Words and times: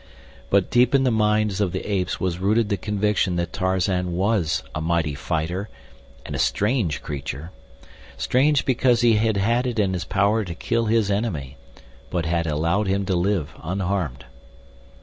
But 0.49 0.71
deep 0.71 0.95
in 0.95 1.03
the 1.03 1.11
minds 1.11 1.61
of 1.61 1.73
the 1.73 1.87
apes 1.87 2.19
was 2.19 2.39
rooted 2.39 2.69
the 2.69 2.75
conviction 2.75 3.35
that 3.35 3.53
Tarzan 3.53 4.13
was 4.13 4.63
a 4.73 4.81
mighty 4.81 5.13
fighter 5.13 5.69
and 6.25 6.33
a 6.35 6.39
strange 6.39 7.03
creature. 7.03 7.51
Strange 8.17 8.65
because 8.65 9.01
he 9.01 9.17
had 9.17 9.37
had 9.37 9.67
it 9.67 9.77
in 9.77 9.93
his 9.93 10.05
power 10.05 10.43
to 10.43 10.55
kill 10.55 10.87
his 10.87 11.11
enemy, 11.11 11.55
but 12.09 12.25
had 12.25 12.47
allowed 12.47 12.87
him 12.87 13.05
to 13.05 13.15
live—unharmed. 13.15 14.25